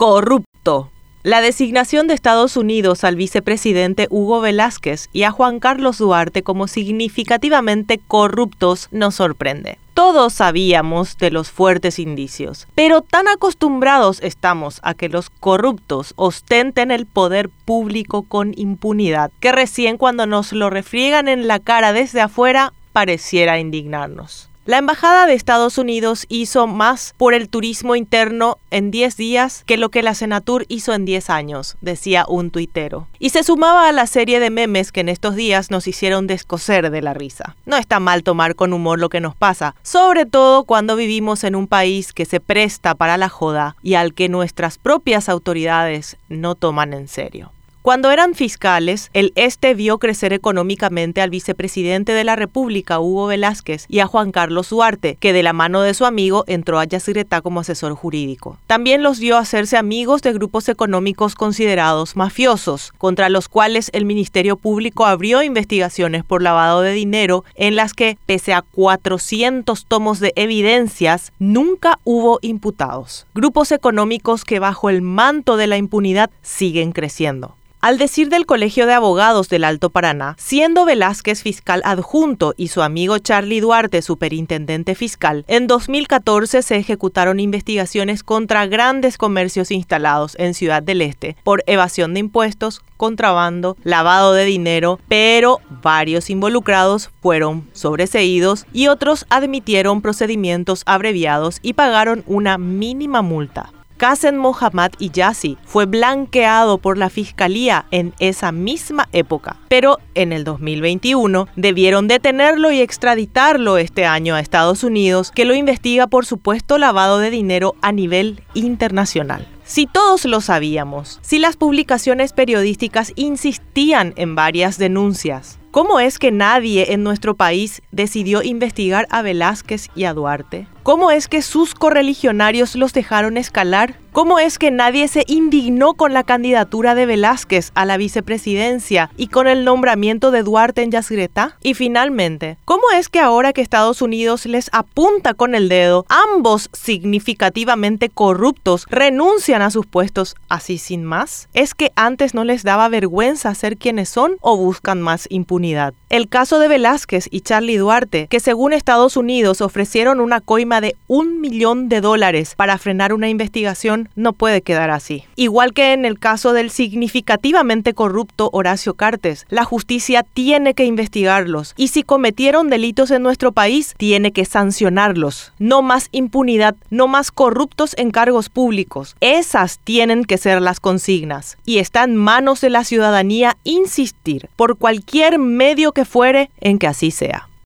[0.00, 0.90] corrupto.
[1.24, 6.68] La designación de Estados Unidos al vicepresidente Hugo Velázquez y a Juan Carlos Duarte como
[6.68, 9.76] significativamente corruptos nos sorprende.
[9.92, 16.90] Todos sabíamos de los fuertes indicios, pero tan acostumbrados estamos a que los corruptos ostenten
[16.90, 22.22] el poder público con impunidad, que recién cuando nos lo refriegan en la cara desde
[22.22, 24.49] afuera pareciera indignarnos.
[24.66, 29.78] La Embajada de Estados Unidos hizo más por el turismo interno en 10 días que
[29.78, 33.08] lo que la Senatur hizo en 10 años, decía un tuitero.
[33.18, 36.90] Y se sumaba a la serie de memes que en estos días nos hicieron descoser
[36.90, 37.56] de la risa.
[37.64, 41.56] No está mal tomar con humor lo que nos pasa, sobre todo cuando vivimos en
[41.56, 46.54] un país que se presta para la joda y al que nuestras propias autoridades no
[46.54, 47.50] toman en serio.
[47.82, 53.86] Cuando eran fiscales, el este vio crecer económicamente al vicepresidente de la República, Hugo Velázquez,
[53.88, 57.40] y a Juan Carlos Duarte, que de la mano de su amigo entró a Yacyretá
[57.40, 58.58] como asesor jurídico.
[58.66, 64.56] También los vio hacerse amigos de grupos económicos considerados mafiosos, contra los cuales el Ministerio
[64.56, 70.34] Público abrió investigaciones por lavado de dinero en las que, pese a 400 tomos de
[70.36, 73.26] evidencias, nunca hubo imputados.
[73.34, 77.56] Grupos económicos que bajo el manto de la impunidad siguen creciendo.
[77.82, 82.82] Al decir del Colegio de Abogados del Alto Paraná, siendo Velázquez fiscal adjunto y su
[82.82, 90.52] amigo Charlie Duarte superintendente fiscal, en 2014 se ejecutaron investigaciones contra grandes comercios instalados en
[90.52, 97.66] Ciudad del Este por evasión de impuestos, contrabando, lavado de dinero, pero varios involucrados fueron
[97.72, 103.72] sobreseídos y otros admitieron procedimientos abreviados y pagaron una mínima multa.
[104.00, 110.42] Qasem Mohammad Iyasi fue blanqueado por la fiscalía en esa misma época, pero en el
[110.42, 116.78] 2021 debieron detenerlo y extraditarlo este año a Estados Unidos, que lo investiga por supuesto
[116.78, 119.46] lavado de dinero a nivel internacional.
[119.64, 126.32] Si todos lo sabíamos, si las publicaciones periodísticas insistían en varias denuncias, ¿cómo es que
[126.32, 130.66] nadie en nuestro país decidió investigar a Velázquez y a Duarte?
[130.82, 133.96] ¿Cómo es que sus correligionarios los dejaron escalar?
[134.12, 139.28] ¿Cómo es que nadie se indignó con la candidatura de Velázquez a la vicepresidencia y
[139.28, 141.56] con el nombramiento de Duarte en Yacyretá?
[141.62, 146.70] Y finalmente, ¿cómo es que ahora que Estados Unidos les apunta con el dedo, ambos
[146.72, 151.48] significativamente corruptos renuncian a sus puestos así sin más?
[151.52, 155.94] ¿Es que antes no les daba vergüenza ser quienes son o buscan más impunidad?
[156.08, 160.94] El caso de Velázquez y Charlie Duarte, que según Estados Unidos ofrecieron una coima de
[161.08, 165.24] un millón de dólares para frenar una investigación, no puede quedar así.
[165.34, 171.74] Igual que en el caso del significativamente corrupto Horacio Cartes, la justicia tiene que investigarlos
[171.76, 175.52] y si cometieron delitos en nuestro país, tiene que sancionarlos.
[175.58, 179.16] No más impunidad, no más corruptos en cargos públicos.
[179.20, 181.56] Esas tienen que ser las consignas.
[181.64, 186.86] Y está en manos de la ciudadanía insistir por cualquier medio que fuere en que
[186.86, 187.49] así sea.